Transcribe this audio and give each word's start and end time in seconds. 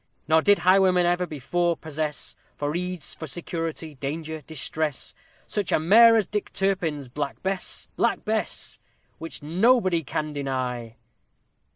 _Nor 0.27 0.41
did 0.41 0.57
highwaymen 0.57 1.05
ever 1.05 1.27
before 1.27 1.77
possess 1.77 2.35
For 2.55 2.75
ease, 2.75 3.13
for 3.13 3.27
security, 3.27 3.93
danger, 3.93 4.41
distress, 4.41 5.13
Such 5.45 5.71
a 5.71 5.77
mare 5.79 6.15
as 6.15 6.25
DICK 6.25 6.51
TURPIN'S 6.53 7.07
Black 7.07 7.43
Bess! 7.43 7.87
Black 7.97 8.25
Bess! 8.25 8.79
_Which 9.21 9.43
nobody 9.43 10.03
can 10.03 10.33
deny. 10.33 10.95